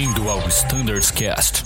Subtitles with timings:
[0.00, 1.62] Bem-vindo ao Standards Cast.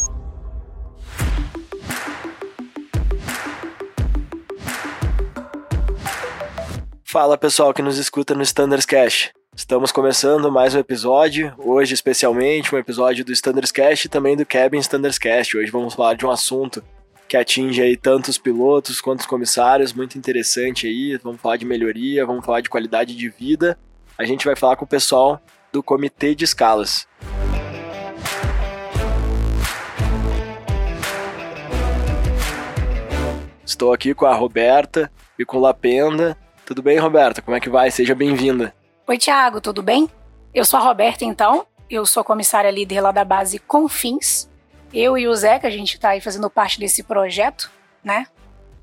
[7.05, 9.33] Fala pessoal que nos escuta no Standards Cast.
[9.55, 14.45] Estamos começando mais um episódio, hoje especialmente um episódio do Standards Cast e também do
[14.45, 15.57] Cabin Standards Cast.
[15.57, 16.83] Hoje vamos falar de um assunto
[17.29, 21.17] que atinge aí tanto os pilotos quanto os comissários, muito interessante aí.
[21.23, 23.79] Vamos falar de melhoria, vamos falar de qualidade de vida.
[24.19, 25.41] A gente vai falar com o pessoal
[25.73, 27.07] do Comitê de Escalas.
[33.67, 36.37] Estou aqui com a Roberta e com o Lapenda.
[36.67, 37.41] Tudo bem, Roberta?
[37.41, 37.91] Como é que vai?
[37.91, 38.75] Seja bem-vinda.
[39.07, 40.09] Oi, Thiago, tudo bem?
[40.53, 41.67] Eu sou a Roberta, então.
[41.89, 44.49] Eu sou comissária líder lá da base Confins.
[44.93, 47.71] Eu e o Zeca, a gente está aí fazendo parte desse projeto,
[48.03, 48.27] né?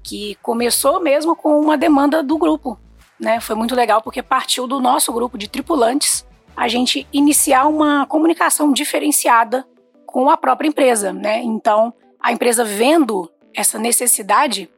[0.04, 2.80] Que começou mesmo com uma demanda do grupo,
[3.20, 3.40] né?
[3.40, 6.26] Foi muito legal porque partiu do nosso grupo de tripulantes
[6.58, 9.66] a gente iniciar uma comunicação diferenciada
[10.06, 11.40] com a própria empresa, né?
[11.42, 14.70] Então, a empresa vendo essa necessidade,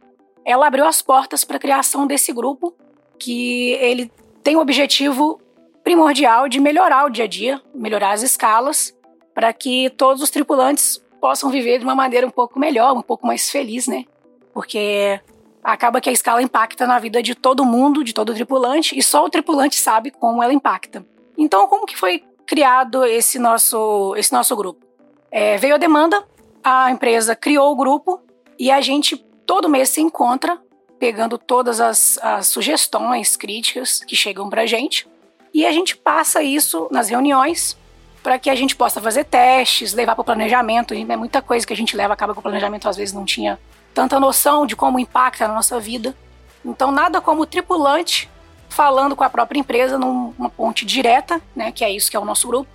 [0.45, 2.73] ela abriu as portas para a criação desse grupo,
[3.17, 4.11] que ele
[4.43, 5.39] tem o objetivo
[5.83, 8.95] primordial de melhorar o dia a dia, melhorar as escalas,
[9.33, 13.25] para que todos os tripulantes possam viver de uma maneira um pouco melhor, um pouco
[13.25, 14.05] mais feliz, né?
[14.53, 15.19] Porque
[15.63, 19.25] acaba que a escala impacta na vida de todo mundo, de todo tripulante, e só
[19.25, 21.05] o tripulante sabe como ela impacta.
[21.37, 24.85] Então, como que foi criado esse nosso, esse nosso grupo?
[25.31, 26.23] É, veio a demanda,
[26.63, 28.21] a empresa criou o grupo
[28.59, 30.59] e a gente todo mês se encontra
[30.99, 35.07] pegando todas as, as sugestões, críticas que chegam para a gente
[35.53, 37.77] e a gente passa isso nas reuniões
[38.23, 40.93] para que a gente possa fazer testes, levar para o planejamento.
[40.93, 43.59] É muita coisa que a gente leva, acaba que o planejamento às vezes não tinha
[43.93, 46.15] tanta noção de como impacta na nossa vida.
[46.63, 48.29] Então, nada como tripulante
[48.69, 52.25] falando com a própria empresa numa ponte direta, né, que é isso que é o
[52.25, 52.69] nosso grupo,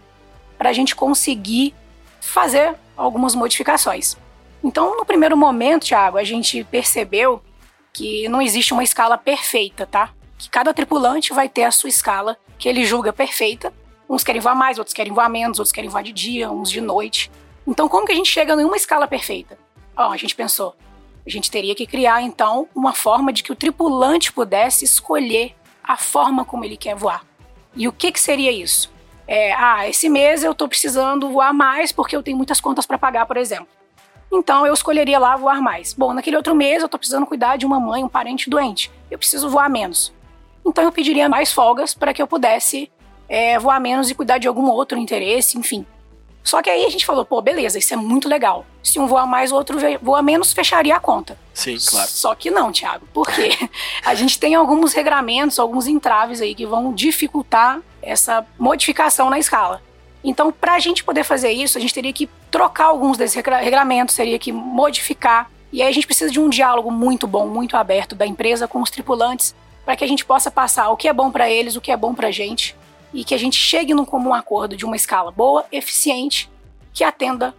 [0.57, 1.75] para a gente conseguir
[2.21, 4.17] fazer algumas modificações.
[4.63, 7.43] Então, no primeiro momento, Thiago, a gente percebeu
[7.93, 10.11] que não existe uma escala perfeita, tá?
[10.37, 13.73] Que cada tripulante vai ter a sua escala que ele julga perfeita.
[14.09, 16.81] Uns querem voar mais, outros querem voar menos, outros querem voar de dia, uns de
[16.81, 17.31] noite.
[17.67, 19.59] Então, como que a gente chega em uma escala perfeita?
[19.97, 20.75] Ó, a gente pensou,
[21.27, 25.97] a gente teria que criar então uma forma de que o tripulante pudesse escolher a
[25.97, 27.25] forma como ele quer voar.
[27.77, 28.91] E o que, que seria isso?
[29.27, 32.97] É, ah, esse mês eu estou precisando voar mais porque eu tenho muitas contas para
[32.97, 33.69] pagar, por exemplo.
[34.31, 35.95] Então eu escolheria lá voar mais.
[35.95, 38.91] Bom, naquele outro mês eu estou precisando cuidar de uma mãe, um parente doente.
[39.11, 40.13] Eu preciso voar menos.
[40.67, 42.91] Então eu pediria mais folgas para que eu pudesse
[43.29, 45.87] é, voar menos e cuidar de algum outro interesse, enfim.
[46.49, 48.65] Só que aí a gente falou, pô, beleza, isso é muito legal.
[48.83, 51.39] Se um voar mais, o outro voa menos, fecharia a conta.
[51.53, 52.09] Sim, claro.
[52.09, 53.07] Só que não, Thiago.
[53.13, 53.51] Por quê?
[54.03, 59.83] a gente tem alguns regramentos, alguns entraves aí que vão dificultar essa modificação na escala.
[60.29, 64.15] Então, para a gente poder fazer isso, a gente teria que trocar alguns desses regramentos,
[64.15, 65.51] teria que modificar.
[65.73, 68.83] E aí a gente precisa de um diálogo muito bom, muito aberto da empresa com
[68.83, 69.55] os tripulantes,
[69.87, 71.97] para que a gente possa passar o que é bom para eles, o que é
[71.97, 72.77] bom para a gente,
[73.13, 76.51] e que a gente chegue num comum acordo de uma escala boa, eficiente,
[76.93, 77.55] que atenda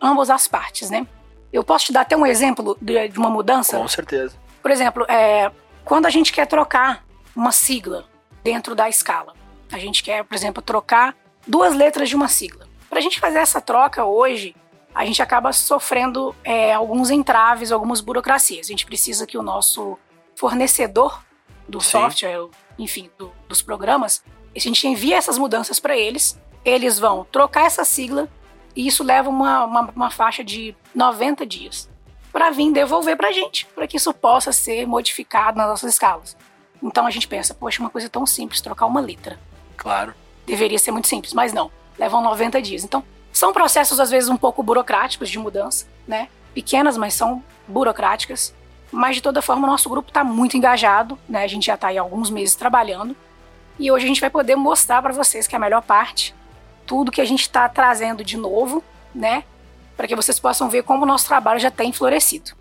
[0.00, 1.06] ambas as partes, né?
[1.52, 3.76] Eu posso te dar até um exemplo de, de uma mudança?
[3.76, 4.34] Com certeza.
[4.62, 5.52] Por exemplo, é,
[5.84, 7.04] quando a gente quer trocar
[7.36, 8.06] uma sigla
[8.42, 9.34] dentro da escala,
[9.70, 11.14] a gente quer, por exemplo, trocar
[11.46, 12.66] duas letras de uma sigla.
[12.88, 14.54] Para a gente fazer essa troca hoje,
[14.94, 18.66] a gente acaba sofrendo é, alguns entraves, algumas burocracias.
[18.66, 19.98] A gente precisa que o nosso
[20.36, 21.22] fornecedor
[21.68, 21.90] do Sim.
[21.90, 24.22] software, enfim, do, dos programas,
[24.54, 28.28] a gente envia essas mudanças para eles, eles vão trocar essa sigla
[28.76, 31.88] e isso leva uma, uma, uma faixa de 90 dias
[32.32, 36.36] para vir devolver para a gente, para que isso possa ser modificado nas nossas escalas.
[36.82, 39.38] Então a gente pensa, poxa, uma coisa tão simples, trocar uma letra.
[39.76, 40.14] Claro.
[40.46, 41.70] Deveria ser muito simples, mas não.
[41.98, 42.84] Levam 90 dias.
[42.84, 46.28] Então, são processos às vezes um pouco burocráticos de mudança, né?
[46.54, 48.54] Pequenas, mas são burocráticas.
[48.92, 51.42] Mas de toda forma, o nosso grupo está muito engajado, né?
[51.42, 53.16] A gente já está aí há alguns meses trabalhando
[53.78, 56.34] e hoje a gente vai poder mostrar para vocês que é a melhor parte,
[56.86, 59.44] tudo que a gente está trazendo de novo, né?
[59.96, 62.52] Para que vocês possam ver como o nosso trabalho já tem florescido.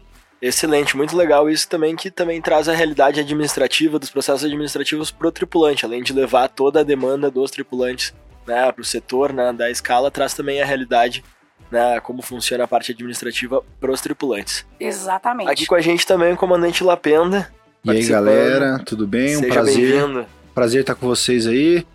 [0.44, 5.30] Excelente, muito legal isso também que também traz a realidade administrativa dos processos administrativos para
[5.30, 8.14] o tripulante, além de levar toda a demanda dos tripulantes
[8.46, 11.24] né, para o setor né, da escala, traz também a realidade,
[11.72, 14.66] né, como funciona a parte administrativa para os tripulantes.
[14.78, 15.50] Exatamente.
[15.50, 17.50] Aqui com a gente também o comandante Lapenda.
[17.86, 19.38] E aí galera, tudo bem?
[19.38, 20.26] Um Seja prazer.
[20.54, 21.88] Prazer estar com vocês aí.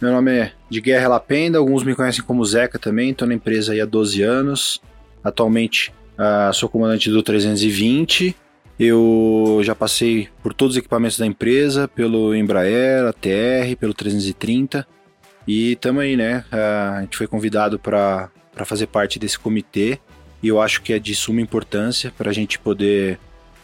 [0.00, 3.72] Meu nome é de Guerra Lapenda, alguns me conhecem como Zeca também, estou na empresa
[3.72, 4.80] aí há 12 anos.
[5.24, 8.34] Atualmente uh, sou comandante do 320.
[8.78, 14.86] Eu já passei por todos os equipamentos da empresa, pelo Embraer, ATR, pelo 330.
[15.48, 16.44] E aí, né?
[16.52, 20.00] Uh, a gente foi convidado para para fazer parte desse comitê
[20.42, 23.18] e eu acho que é de suma importância para a gente poder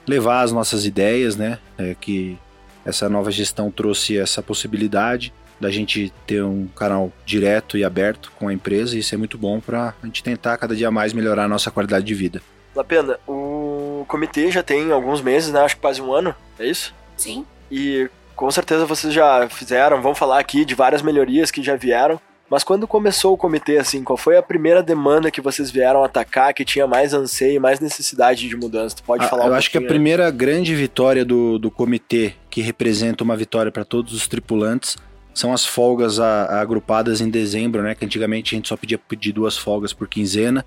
[0.07, 1.59] levar as nossas ideias, né?
[1.79, 2.37] É, que
[2.85, 5.33] essa nova gestão trouxe essa possibilidade
[5.63, 9.39] da gente ter um canal direto e aberto com a empresa e isso é muito
[9.39, 12.43] bom para a gente tentar cada dia mais melhorar a nossa qualidade de vida.
[12.75, 15.61] Lapenda, o comitê já tem alguns meses, né?
[15.61, 16.93] Acho que quase um ano, é isso?
[17.17, 17.47] Sim.
[17.71, 22.21] E com certeza vocês já fizeram, vão falar aqui de várias melhorias que já vieram.
[22.51, 26.53] Mas quando começou o comitê, assim, qual foi a primeira demanda que vocês vieram atacar,
[26.53, 28.97] que tinha mais anseio, mais necessidade de mudança?
[28.97, 32.35] Tu pode ah, falar um Eu acho que a primeira grande vitória do, do comitê,
[32.51, 34.99] que representa uma vitória para todos os tripulantes,
[35.35, 37.95] são as folgas a, a agrupadas em dezembro, né?
[37.95, 40.65] Que antigamente a gente só podia pedir duas folgas por quinzena.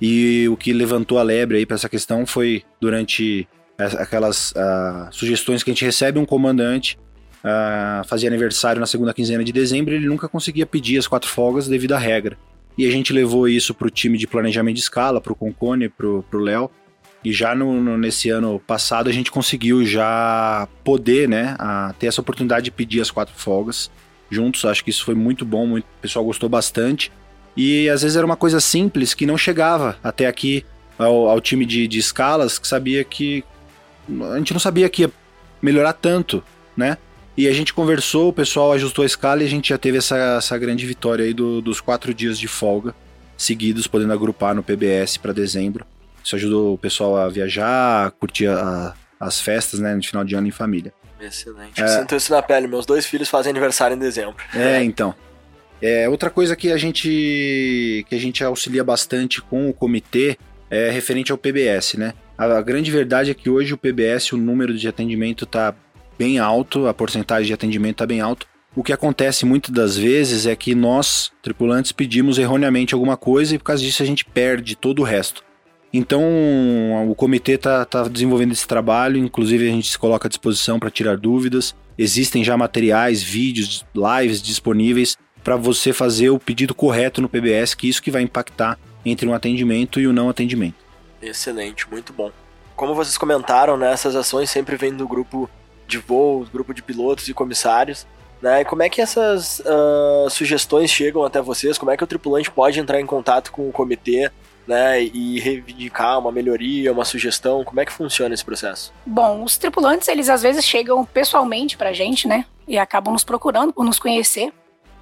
[0.00, 5.62] E o que levantou a lebre aí para essa questão foi durante aquelas uh, sugestões
[5.62, 6.98] que a gente recebe um comandante
[7.38, 11.68] uh, fazia aniversário na segunda quinzena de dezembro, ele nunca conseguia pedir as quatro folgas
[11.68, 12.36] devido à regra.
[12.76, 15.88] E a gente levou isso para o time de planejamento de escala, para o Concone,
[15.88, 16.70] para o Léo.
[17.24, 22.06] E já no, no, nesse ano passado a gente conseguiu já poder, né, a, ter
[22.06, 23.90] essa oportunidade de pedir as quatro folgas
[24.30, 24.64] juntos.
[24.64, 27.12] Acho que isso foi muito bom, muito, o pessoal gostou bastante.
[27.56, 30.64] E às vezes era uma coisa simples que não chegava até aqui
[30.98, 33.44] ao, ao time de, de escalas, que sabia que
[34.32, 35.12] a gente não sabia que ia
[35.60, 36.42] melhorar tanto,
[36.76, 36.96] né?
[37.36, 40.16] E a gente conversou, o pessoal ajustou a escala e a gente já teve essa,
[40.38, 42.94] essa grande vitória aí do, dos quatro dias de folga
[43.36, 45.86] seguidos, podendo agrupar no PBS para dezembro.
[46.22, 50.34] Isso ajudou o pessoal a viajar, a curtir a, as festas, né, no final de
[50.34, 50.92] ano em família.
[51.20, 51.80] Excelente.
[51.80, 52.66] É, sinto isso na pele.
[52.66, 54.36] Meus dois filhos fazem aniversário em dezembro.
[54.54, 55.14] É, então.
[55.80, 60.36] É, outra coisa que a gente que a gente auxilia bastante com o comitê
[60.70, 62.14] é referente ao PBS, né?
[62.36, 65.74] A, a grande verdade é que hoje o PBS, o número de atendimento está
[66.18, 68.46] bem alto, a porcentagem de atendimento está bem alto.
[68.74, 73.58] O que acontece muitas das vezes é que nós, tripulantes, pedimos erroneamente alguma coisa e
[73.58, 75.42] por causa disso a gente perde todo o resto.
[75.92, 76.22] Então,
[77.10, 80.90] o comitê está tá desenvolvendo esse trabalho, inclusive a gente se coloca à disposição para
[80.90, 81.74] tirar dúvidas.
[81.96, 87.88] Existem já materiais, vídeos, lives disponíveis para você fazer o pedido correto no PBS, que
[87.88, 90.76] isso que vai impactar entre um atendimento e o não atendimento.
[91.22, 92.30] Excelente, muito bom.
[92.76, 95.48] Como vocês comentaram, né, essas ações sempre vêm do grupo
[95.86, 98.06] de voo, grupo de pilotos e comissários.
[98.40, 98.60] Né?
[98.60, 101.76] E como é que essas uh, sugestões chegam até vocês?
[101.76, 104.30] Como é que o tripulante pode entrar em contato com o comitê
[104.68, 107.64] né, e reivindicar uma melhoria, uma sugestão?
[107.64, 108.92] Como é que funciona esse processo?
[109.06, 112.44] Bom, os tripulantes, eles às vezes chegam pessoalmente pra gente, né?
[112.66, 114.52] E acabam nos procurando por nos conhecer.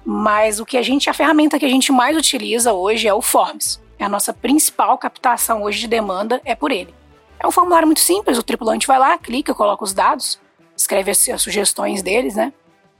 [0.05, 3.21] Mas o que a gente, a ferramenta que a gente mais utiliza hoje é o
[3.21, 3.81] Forms.
[3.99, 6.93] É a nossa principal captação hoje de demanda é por ele.
[7.37, 10.39] É um formulário muito simples, o tripulante vai lá, clica, coloca os dados,
[10.75, 12.53] escreve as, as sugestões deles, né?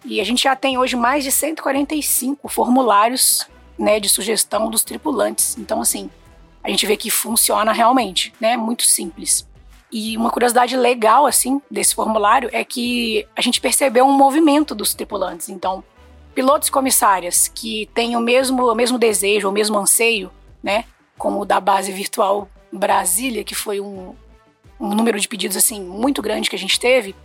[0.04, 3.48] E a gente já tem hoje mais de 145 formulários
[3.78, 5.58] né, de sugestão dos tripulantes.
[5.58, 6.10] Então, assim,
[6.68, 8.58] a gente vê que funciona realmente, né?
[8.58, 9.48] Muito simples.
[9.90, 14.94] E uma curiosidade legal, assim, desse formulário é que a gente percebeu um movimento dos
[14.94, 15.48] tripulantes.
[15.48, 15.82] Então,
[16.36, 20.30] pilotos e comissárias que têm o mesmo, o mesmo desejo, o mesmo anseio,
[20.62, 20.84] né?
[21.18, 24.14] Como o da base virtual Brasília, que foi um,
[24.78, 27.16] um número de pedidos, assim, muito grande que a gente teve,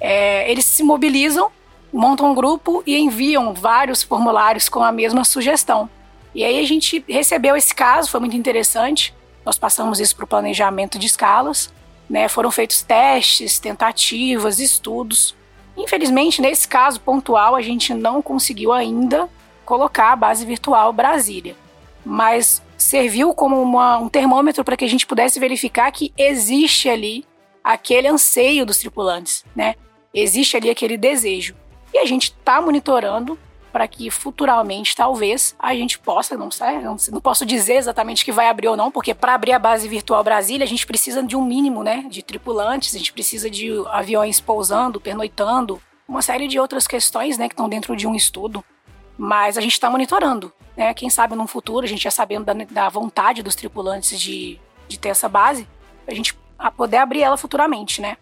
[0.00, 1.50] é, eles se mobilizam,
[1.92, 5.90] montam um grupo e enviam vários formulários com a mesma sugestão.
[6.34, 9.14] E aí a gente recebeu esse caso, foi muito interessante.
[9.44, 11.72] Nós passamos isso para o planejamento de escalas.
[12.08, 12.28] Né?
[12.28, 15.34] Foram feitos testes, tentativas, estudos.
[15.76, 19.28] Infelizmente, nesse caso pontual, a gente não conseguiu ainda
[19.64, 21.56] colocar a base virtual Brasília.
[22.04, 27.26] Mas serviu como uma, um termômetro para que a gente pudesse verificar que existe ali
[27.62, 29.74] aquele anseio dos tripulantes, né?
[30.14, 31.54] Existe ali aquele desejo.
[31.92, 33.38] E a gente está monitorando
[33.72, 38.32] para que futuramente, talvez, a gente possa, não sei, não, não posso dizer exatamente que
[38.32, 41.36] vai abrir ou não, porque para abrir a base virtual Brasília, a gente precisa de
[41.36, 46.58] um mínimo, né, de tripulantes, a gente precisa de aviões pousando, pernoitando, uma série de
[46.58, 48.64] outras questões, né, que estão dentro de um estudo.
[49.16, 50.94] Mas a gente está monitorando, né?
[50.94, 54.96] Quem sabe no futuro, a gente já sabendo da, da vontade dos tripulantes de, de
[54.96, 55.66] ter essa base,
[56.06, 56.38] a gente
[56.76, 58.16] poder abrir ela futuramente, né?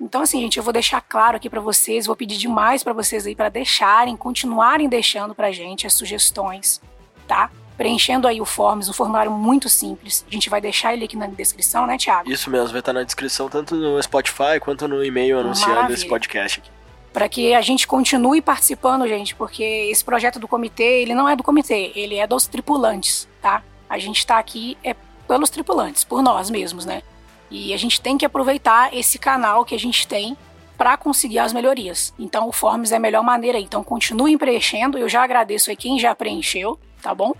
[0.00, 3.26] Então, assim, gente, eu vou deixar claro aqui para vocês, vou pedir demais para vocês
[3.26, 6.80] aí para deixarem, continuarem deixando pra gente as sugestões,
[7.26, 7.50] tá?
[7.76, 10.24] Preenchendo aí o Forms, um formulário muito simples.
[10.28, 12.30] A gente vai deixar ele aqui na descrição, né, Thiago?
[12.30, 15.94] Isso mesmo, vai estar na descrição tanto no Spotify quanto no e-mail anunciando Maravilha.
[15.94, 16.70] esse podcast aqui.
[17.12, 21.34] Para que a gente continue participando, gente, porque esse projeto do comitê, ele não é
[21.34, 23.62] do comitê, ele é dos tripulantes, tá?
[23.88, 24.94] A gente está aqui é
[25.26, 27.02] pelos tripulantes, por nós mesmos, né?
[27.50, 30.36] E a gente tem que aproveitar esse canal que a gente tem
[30.76, 32.14] para conseguir as melhorias.
[32.18, 33.58] Então o Forms é a melhor maneira.
[33.58, 34.96] Então continuem preenchendo.
[34.96, 37.32] Eu já agradeço aí quem já preencheu, tá bom?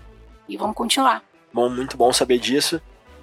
[0.47, 1.23] E vamos continuar.
[1.53, 2.81] Bom, muito bom saber disso.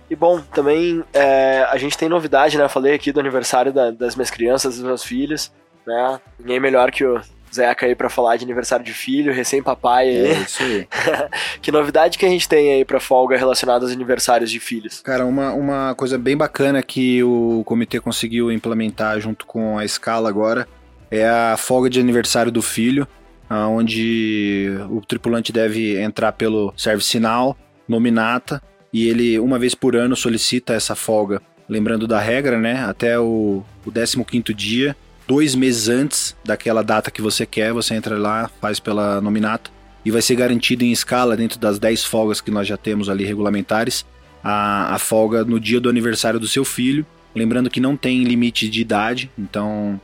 [0.09, 2.69] E bom, também é, a gente tem novidade, né?
[2.69, 5.53] Falei aqui do aniversário da, das minhas crianças, dos meus filhos,
[5.87, 6.21] né?
[6.39, 7.21] Ninguém melhor que o
[7.57, 10.27] Zeca aí para falar de aniversário de filho, recém-papai aí.
[10.27, 10.89] É isso aí.
[11.61, 15.01] que novidade que a gente tem aí pra folga relacionada aos aniversários de filhos?
[15.01, 20.29] Cara, uma, uma coisa bem bacana que o comitê conseguiu implementar junto com a escala
[20.29, 20.67] agora
[21.11, 23.07] é a folga de aniversário do filho,
[23.49, 27.57] onde o tripulante deve entrar pelo service sinal,
[27.89, 28.61] nominata,
[28.93, 31.41] e ele, uma vez por ano, solicita essa folga.
[31.69, 32.85] Lembrando da regra, né?
[32.85, 38.17] Até o, o 15 dia, dois meses antes daquela data que você quer, você entra
[38.17, 39.71] lá, faz pela nominata
[40.05, 43.25] e vai ser garantido em escala, dentro das 10 folgas que nós já temos ali
[43.25, 44.07] regulamentares,
[44.43, 47.05] a, a folga no dia do aniversário do seu filho.
[47.35, 50.01] Lembrando que não tem limite de idade, então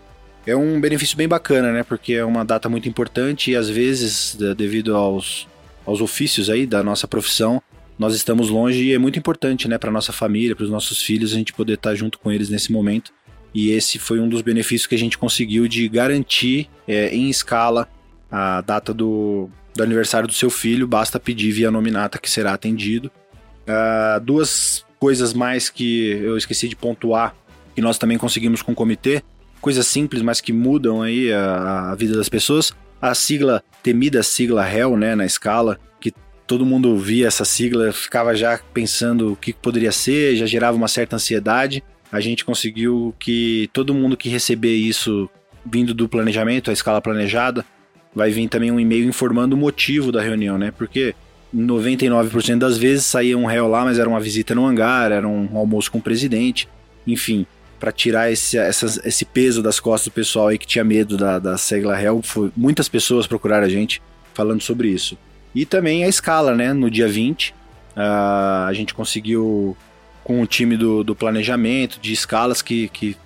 [0.47, 1.83] é um benefício bem bacana, né?
[1.85, 5.47] Porque é uma data muito importante e às vezes, devido aos,
[5.87, 7.63] aos ofícios aí da nossa profissão,
[7.97, 11.33] nós estamos longe e é muito importante, né, para nossa família, para os nossos filhos,
[11.33, 13.13] a gente poder estar junto com eles nesse momento.
[13.55, 17.89] E esse foi um dos benefícios que a gente conseguiu de garantir é, em escala
[18.31, 20.87] a data do, do aniversário do seu filho.
[20.87, 23.11] Basta pedir via nominata que será atendido.
[23.63, 27.35] Uh, duas coisas mais que eu esqueci de pontuar
[27.75, 29.23] que nós também conseguimos com o comitê,
[29.61, 32.73] coisas simples, mas que mudam aí a, a vida das pessoas.
[33.01, 36.13] A sigla, temida sigla HEL, né, na escala, que
[36.47, 40.89] todo mundo via essa sigla, ficava já pensando o que poderia ser, já gerava uma
[40.89, 45.31] certa ansiedade a gente conseguiu que todo mundo que receber isso
[45.65, 47.65] vindo do planejamento, a escala planejada,
[48.15, 50.71] vai vir também um e-mail informando o motivo da reunião, né?
[50.71, 51.15] Porque
[51.57, 55.57] 99% das vezes saía um réu lá, mas era uma visita no hangar, era um
[55.57, 56.69] almoço com o presidente,
[57.07, 57.47] enfim,
[57.81, 61.57] para tirar esse, esse peso das costas do pessoal aí que tinha medo da, da
[61.57, 64.03] sigla réu, foi, muitas pessoas procuraram a gente
[64.35, 65.17] falando sobre isso.
[65.55, 66.73] E também a escala, né?
[66.73, 67.55] No dia 20, uh,
[67.97, 69.77] ah, a gente conseguiu
[70.25, 73.17] com o time do, do planejamento, de escalas, que, que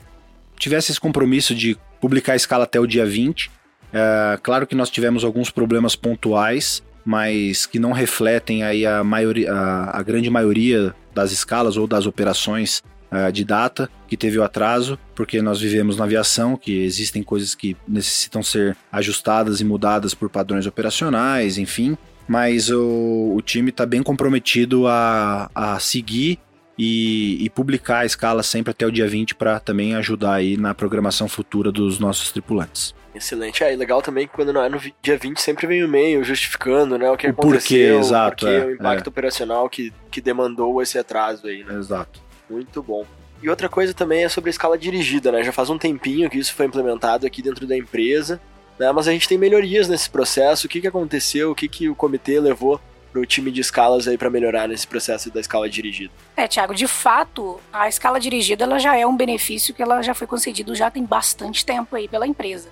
[0.59, 3.51] tivesse esse compromisso de publicar a escala até o dia 20.
[3.93, 9.53] É, claro que nós tivemos alguns problemas pontuais, mas que não refletem aí a, maioria,
[9.53, 14.43] a, a grande maioria das escalas ou das operações uh, de data que teve o
[14.43, 20.15] atraso, porque nós vivemos na aviação, que existem coisas que necessitam ser ajustadas e mudadas
[20.15, 21.97] por padrões operacionais, enfim.
[22.29, 26.41] Mas o, o time está bem comprometido a, a seguir
[26.79, 30.75] e, e, publicar a escala sempre até o dia 20 para também ajudar aí na
[30.75, 32.95] programação futura dos nossos tripulantes.
[33.15, 33.65] Excelente.
[33.65, 36.23] É, e legal também que quando não é no dia 20 sempre vem o e-mail
[36.23, 39.09] justificando né, o que o aconteceu, porquê, exato, porquê, é, o impacto é.
[39.09, 41.79] operacional que, que demandou esse atraso aí, né?
[41.79, 42.21] Exato.
[42.49, 43.07] Muito bom.
[43.43, 45.43] E outra coisa também é sobre a escala dirigida, né?
[45.43, 48.41] Já faz um tempinho que isso foi implementado aqui dentro da empresa,
[48.79, 48.93] né?
[48.93, 50.67] Mas a gente tem melhorias nesse processo.
[50.67, 51.51] O que, que aconteceu?
[51.51, 52.81] O que, que o comitê levou
[53.17, 56.13] para o time de escalas aí para melhorar nesse processo da escala dirigida.
[56.37, 60.13] É, Thiago, de fato, a escala dirigida ela já é um benefício que ela já
[60.13, 62.69] foi concedido já tem bastante tempo aí pela empresa.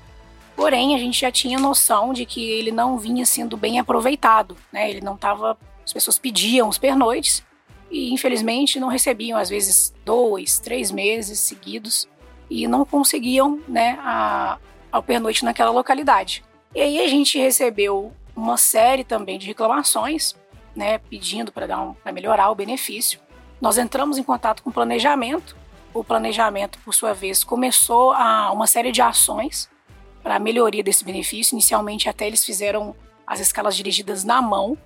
[0.54, 4.90] Porém, a gente já tinha noção de que ele não vinha sendo bem aproveitado, né?
[4.90, 7.42] Ele não estava, as pessoas pediam os pernoites
[7.90, 12.06] e infelizmente não recebiam às vezes dois, três meses seguidos
[12.50, 14.58] e não conseguiam, né, a,
[14.92, 16.44] ao pernoite naquela localidade.
[16.74, 20.34] E aí a gente recebeu uma série também de reclamações,
[20.74, 23.20] né, pedindo para um, melhorar o benefício.
[23.60, 25.56] Nós entramos em contato com o planejamento.
[25.92, 29.70] O planejamento, por sua vez, começou a uma série de ações
[30.22, 31.54] para a melhoria desse benefício.
[31.54, 32.94] Inicialmente, até eles fizeram
[33.26, 34.76] as escalas dirigidas na mão,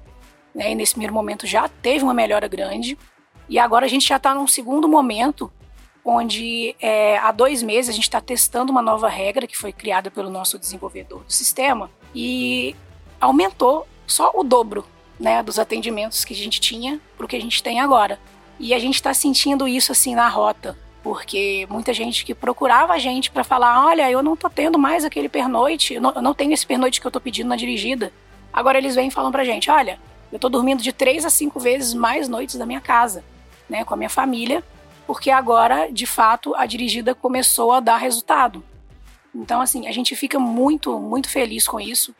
[0.54, 2.98] né, e nesse primeiro momento já teve uma melhora grande.
[3.48, 5.50] E agora a gente já está num segundo momento,
[6.04, 10.10] onde é, há dois meses a gente está testando uma nova regra que foi criada
[10.10, 11.90] pelo nosso desenvolvedor do sistema.
[12.14, 12.76] E
[13.20, 14.84] aumentou só o dobro
[15.18, 18.18] né, dos atendimentos que a gente tinha para o que a gente tem agora.
[18.58, 22.98] E a gente está sentindo isso assim na rota, porque muita gente que procurava a
[22.98, 26.34] gente para falar: olha, eu não tô tendo mais aquele pernoite, eu não, eu não
[26.34, 28.12] tenho esse pernoite que eu tô pedindo na dirigida.
[28.52, 29.98] Agora eles vêm e falam pra gente: olha,
[30.32, 33.24] eu tô dormindo de três a cinco vezes mais noites da minha casa,
[33.68, 34.64] né, com a minha família,
[35.06, 38.64] porque agora, de fato, a dirigida começou a dar resultado.
[39.32, 42.14] Então, assim, a gente fica muito, muito feliz com isso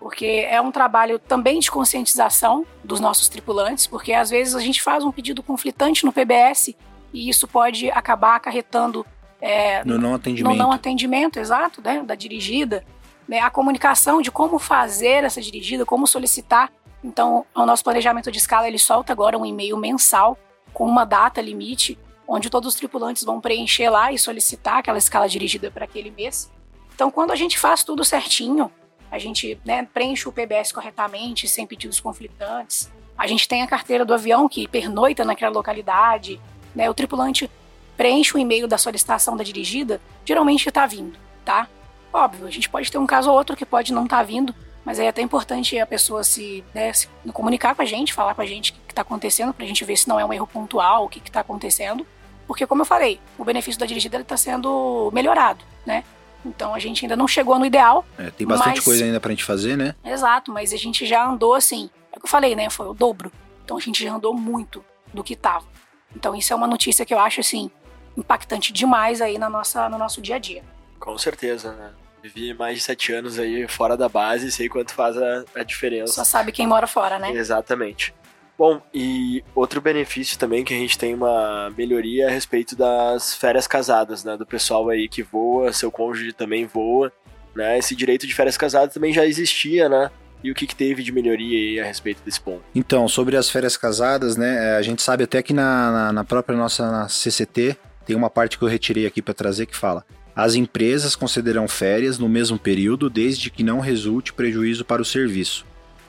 [0.00, 4.80] porque é um trabalho também de conscientização dos nossos tripulantes, porque às vezes a gente
[4.80, 6.74] faz um pedido conflitante no PBS
[7.12, 9.04] e isso pode acabar acarretando
[9.42, 12.82] é, no não atendimento, no não atendimento exato, né, da dirigida,
[13.28, 16.72] né, a comunicação de como fazer essa dirigida, como solicitar.
[17.04, 20.38] Então, o nosso planejamento de escala ele solta agora um e-mail mensal
[20.72, 25.28] com uma data limite, onde todos os tripulantes vão preencher lá e solicitar aquela escala
[25.28, 26.50] dirigida para aquele mês.
[26.94, 28.70] Então, quando a gente faz tudo certinho,
[29.10, 34.02] a gente né, preenche o PBS corretamente, sem pedidos conflitantes, A gente tem a carteira
[34.02, 36.40] do avião que pernoita naquela localidade,
[36.74, 36.88] né?
[36.88, 37.50] O tripulante
[37.94, 41.68] preenche o e-mail da solicitação da dirigida, geralmente está vindo, tá?
[42.10, 44.54] Óbvio, a gente pode ter um caso ou outro que pode não estar tá vindo,
[44.84, 48.40] mas é até importante a pessoa se, né, se comunicar com a gente, falar com
[48.40, 50.46] a gente o que está acontecendo, para a gente ver se não é um erro
[50.46, 52.06] pontual, o que está acontecendo.
[52.46, 56.02] Porque, como eu falei, o benefício da dirigida está sendo melhorado, né?
[56.44, 58.04] Então a gente ainda não chegou no ideal.
[58.18, 58.84] É, tem bastante mas...
[58.84, 59.94] coisa ainda pra gente fazer, né?
[60.04, 61.90] Exato, mas a gente já andou assim.
[62.12, 62.70] É o que eu falei, né?
[62.70, 63.30] Foi o dobro.
[63.64, 65.66] Então a gente já andou muito do que tava.
[66.14, 67.70] Então isso é uma notícia que eu acho assim
[68.16, 70.62] impactante demais aí na nossa, no nosso dia a dia.
[70.98, 71.90] Com certeza, né?
[72.22, 75.62] Vivi mais de sete anos aí fora da base e sei quanto faz a, a
[75.62, 76.12] diferença.
[76.12, 77.32] Só sabe quem mora fora, né?
[77.32, 78.12] Exatamente.
[78.60, 83.66] Bom, e outro benefício também que a gente tem uma melhoria a respeito das férias
[83.66, 84.36] casadas, né?
[84.36, 87.10] Do pessoal aí que voa, seu cônjuge também voa,
[87.56, 87.78] né?
[87.78, 90.10] Esse direito de férias casadas também já existia, né?
[90.44, 92.62] E o que, que teve de melhoria aí a respeito desse ponto?
[92.74, 94.76] Então, sobre as férias casadas, né?
[94.76, 98.58] A gente sabe até que na, na, na própria nossa na CCT tem uma parte
[98.58, 100.04] que eu retirei aqui para trazer que fala:
[100.36, 105.64] as empresas consideram férias no mesmo período desde que não resulte prejuízo para o serviço.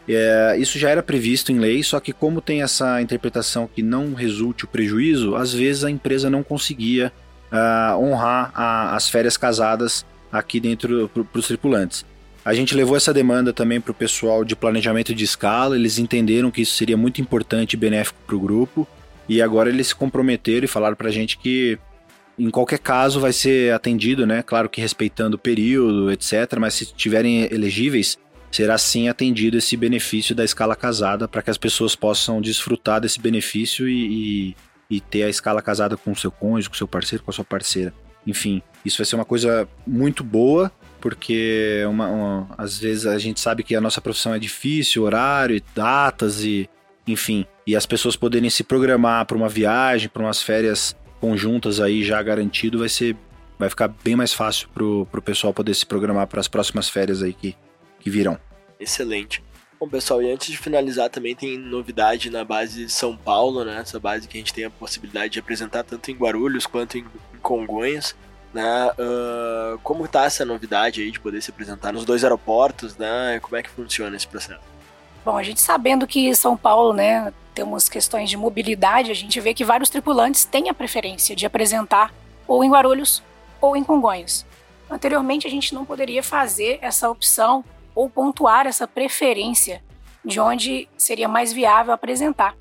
[0.08, 4.13] É, isso já era previsto em lei, só que como tem essa interpretação que não
[4.13, 7.12] resulte o prejuízo, às vezes a empresa não conseguia
[7.51, 12.05] uh, honrar a, as férias casadas aqui dentro para os tripulantes.
[12.43, 16.50] A gente levou essa demanda também para o pessoal de planejamento de escala, eles entenderam
[16.50, 18.88] que isso seria muito importante e benéfico para o grupo,
[19.29, 21.77] e agora eles se comprometeram e falaram para a gente que
[22.39, 24.41] em qualquer caso vai ser atendido, né?
[24.41, 26.58] Claro que respeitando o período, etc.
[26.60, 28.17] Mas se tiverem elegíveis,
[28.51, 33.20] será sim atendido esse benefício da escala casada para que as pessoas possam desfrutar desse
[33.20, 36.88] benefício e, e, e ter a escala casada com o seu cônjuge, com o seu
[36.88, 37.93] parceiro, com a sua parceira.
[38.27, 43.39] Enfim, isso vai ser uma coisa muito boa, porque uma, uma, às vezes a gente
[43.39, 46.70] sabe que a nossa profissão é difícil, horário, datas e
[47.07, 52.03] enfim, e as pessoas poderem se programar para uma viagem, para umas férias conjuntas aí
[52.03, 53.16] já garantido, vai ser
[53.57, 57.22] vai ficar bem mais fácil pro, pro pessoal poder se programar para as próximas férias
[57.22, 57.55] aí que
[58.01, 58.37] que virão.
[58.79, 59.44] Excelente.
[59.79, 63.79] Bom, pessoal, e antes de finalizar, também tem novidade na base São Paulo, né?
[63.79, 67.05] Essa base que a gente tem a possibilidade de apresentar tanto em Guarulhos quanto em
[67.42, 68.16] Congonhas,
[68.53, 68.92] né?
[68.92, 73.40] Uh, como tá essa novidade aí de poder se apresentar nos dois aeroportos, né?
[73.42, 74.61] Como é que funciona esse processo?
[75.25, 79.53] Bom, a gente sabendo que São Paulo, né, temos questões de mobilidade, a gente vê
[79.53, 82.11] que vários tripulantes têm a preferência de apresentar
[82.48, 83.22] ou em Guarulhos
[83.59, 84.46] ou em Congonhas.
[84.90, 89.84] Anteriormente, a gente não poderia fazer essa opção ou pontuar essa preferência
[90.24, 92.56] de onde seria mais viável apresentar.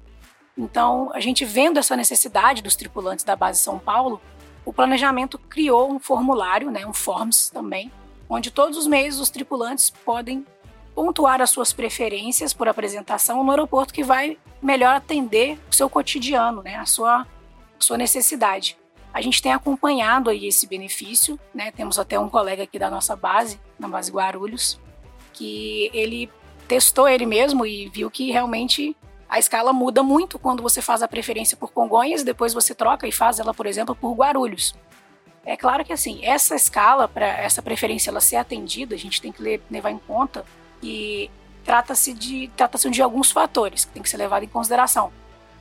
[0.56, 4.20] Então, a gente vendo essa necessidade dos tripulantes da base São Paulo,
[4.64, 7.90] o planejamento criou um formulário, né, um forms também,
[8.28, 10.44] onde todos os meses os tripulantes podem
[10.94, 16.62] pontuar as suas preferências por apresentação no aeroporto que vai melhor atender o seu cotidiano,
[16.62, 17.26] né, a sua, a
[17.78, 18.76] sua necessidade.
[19.12, 21.72] A gente tem acompanhado aí esse benefício, né?
[21.72, 24.78] Temos até um colega aqui da nossa base, na base Guarulhos,
[25.32, 26.30] que ele
[26.66, 28.96] testou ele mesmo e viu que realmente
[29.28, 33.12] a escala muda muito quando você faz a preferência por Congonhas, depois você troca e
[33.12, 34.74] faz ela, por exemplo, por Guarulhos.
[35.44, 39.32] É claro que assim, essa escala, para essa preferência ela ser atendida, a gente tem
[39.32, 40.44] que levar em conta
[40.80, 41.30] que
[41.64, 45.12] trata-se de, trata de alguns fatores que tem que ser levado em consideração,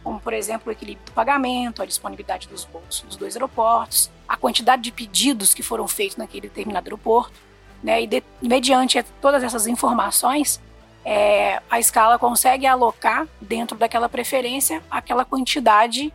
[0.04, 4.36] como por exemplo o equilíbrio do pagamento, a disponibilidade dos bolsos dos dois aeroportos, a
[4.36, 7.34] quantidade de pedidos que foram feitos naquele determinado aeroporto,
[7.84, 8.02] né?
[8.04, 10.60] E de, mediante todas essas informações,
[11.04, 16.14] é, a escala consegue alocar dentro daquela preferência aquela quantidade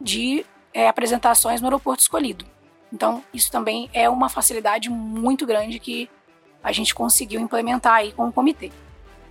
[0.00, 0.44] de
[0.74, 2.44] é, apresentações no aeroporto escolhido.
[2.92, 6.10] Então, isso também é uma facilidade muito grande que
[6.62, 8.70] a gente conseguiu implementar aí com o comitê.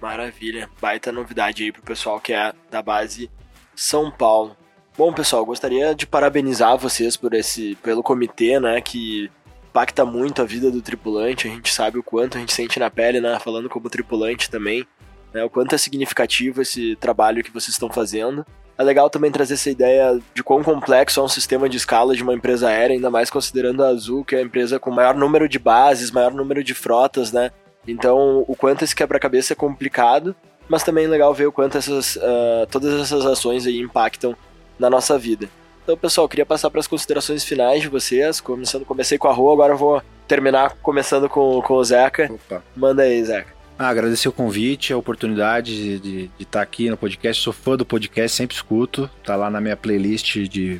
[0.01, 3.29] Maravilha, baita novidade aí pro pessoal que é da base
[3.75, 4.57] São Paulo.
[4.97, 9.31] Bom, pessoal, gostaria de parabenizar vocês por esse, pelo comitê, né, que
[9.71, 12.91] impacta muito a vida do tripulante, a gente sabe o quanto a gente sente na
[12.91, 13.39] pele, né?
[13.39, 14.85] Falando como tripulante também,
[15.33, 15.43] né?
[15.45, 18.45] O quanto é significativo esse trabalho que vocês estão fazendo.
[18.77, 22.23] É legal também trazer essa ideia de quão complexo é um sistema de escala de
[22.23, 25.47] uma empresa aérea, ainda mais considerando a Azul, que é a empresa com maior número
[25.47, 27.51] de bases, maior número de frotas, né?
[27.87, 30.35] Então, o quanto esse quebra-cabeça é complicado,
[30.67, 34.35] mas também é legal ver o quanto essas, uh, todas essas ações aí impactam
[34.77, 35.47] na nossa vida.
[35.83, 38.39] Então, pessoal, queria passar para as considerações finais de vocês.
[38.39, 42.31] Começando, comecei com a Rua, agora vou terminar começando com, com o Zeca.
[42.31, 42.63] Opa.
[42.75, 43.53] Manda aí, Zeca.
[43.77, 47.41] Ah, agradecer o convite, a oportunidade de, de, estar aqui no podcast.
[47.41, 49.09] Sou fã do podcast, sempre escuto.
[49.23, 50.79] Tá lá na minha playlist de,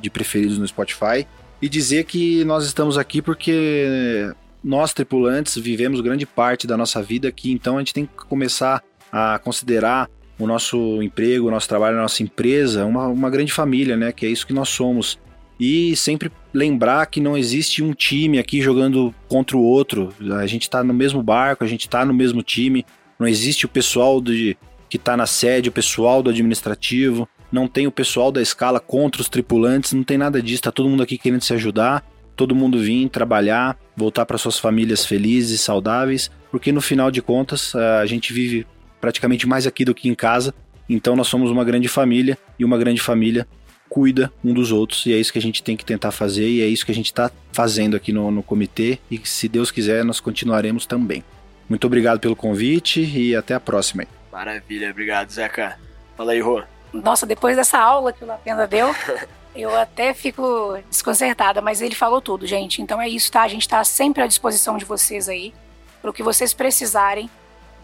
[0.00, 1.26] de preferidos no Spotify.
[1.60, 7.26] E dizer que nós estamos aqui porque nós, tripulantes, vivemos grande parte da nossa vida
[7.26, 11.98] aqui, então a gente tem que começar a considerar o nosso emprego, o nosso trabalho,
[11.98, 14.12] a nossa empresa, uma, uma grande família, né?
[14.12, 15.18] Que é isso que nós somos.
[15.58, 20.14] E sempre lembrar que não existe um time aqui jogando contra o outro.
[20.38, 22.86] A gente está no mesmo barco, a gente está no mesmo time.
[23.18, 24.56] Não existe o pessoal de,
[24.88, 27.28] que está na sede, o pessoal do administrativo.
[27.50, 29.92] Não tem o pessoal da escala contra os tripulantes.
[29.92, 30.60] Não tem nada disso.
[30.60, 32.08] Está todo mundo aqui querendo se ajudar.
[32.36, 36.30] Todo mundo vir trabalhar, voltar para suas famílias felizes, saudáveis.
[36.52, 38.64] Porque no final de contas, a gente vive
[39.00, 40.54] praticamente mais aqui do que em casa.
[40.88, 43.46] Então nós somos uma grande família e uma grande família
[43.88, 46.60] cuida um dos outros e é isso que a gente tem que tentar fazer e
[46.60, 50.04] é isso que a gente está fazendo aqui no, no comitê e se Deus quiser
[50.04, 51.24] nós continuaremos também.
[51.68, 54.04] Muito obrigado pelo convite e até a próxima.
[54.32, 55.78] Maravilha, obrigado Zeca.
[56.16, 56.62] Fala aí, Rô.
[56.92, 58.94] Nossa, depois dessa aula que o Lapenda deu,
[59.54, 62.80] eu até fico desconcertada, mas ele falou tudo, gente.
[62.80, 63.42] Então é isso, tá?
[63.42, 65.52] A gente está sempre à disposição de vocês aí,
[66.00, 67.28] para o que vocês precisarem.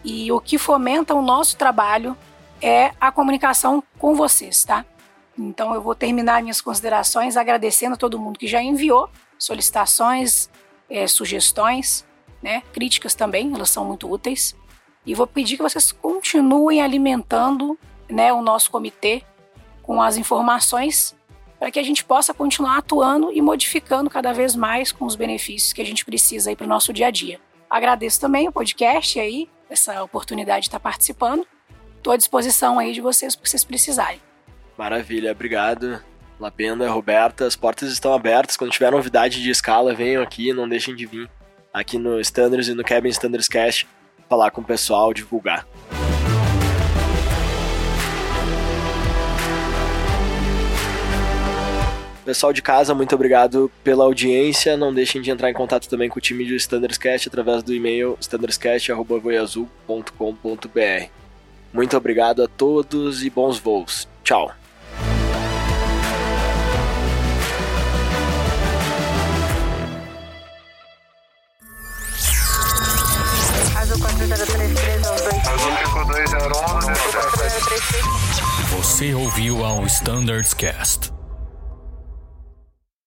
[0.05, 2.15] E o que fomenta o nosso trabalho
[2.61, 4.85] é a comunicação com vocês, tá?
[5.37, 10.47] Então eu vou terminar minhas considerações agradecendo a todo mundo que já enviou solicitações,
[10.87, 12.05] é, sugestões,
[12.41, 14.55] né, críticas também, elas são muito úteis.
[15.05, 19.23] E vou pedir que vocês continuem alimentando né, o nosso comitê
[19.81, 21.15] com as informações
[21.59, 25.73] para que a gente possa continuar atuando e modificando cada vez mais com os benefícios
[25.73, 27.39] que a gente precisa aí para o nosso dia a dia.
[27.67, 31.45] Agradeço também o podcast aí, essa oportunidade de estar participando.
[31.97, 34.21] Estou à disposição aí de vocês, para vocês precisarem.
[34.77, 36.03] Maravilha, obrigado.
[36.39, 38.57] Lapenda, Roberta, as portas estão abertas.
[38.57, 41.29] Quando tiver novidade de escala, venham aqui, não deixem de vir
[41.73, 43.87] aqui no Standards e no Cabin Standards Cast
[44.29, 45.65] falar com o pessoal, divulgar.
[52.25, 54.75] Pessoal de casa, muito obrigado pela audiência.
[54.75, 58.17] Não deixem de entrar em contato também com o time do Standardscast através do e-mail
[58.19, 61.09] standardscast.voiazul.com.br.
[61.71, 64.07] Muito obrigado a todos e bons voos.
[64.23, 64.51] Tchau.
[78.71, 81.14] Você ouviu ao Standards Cast.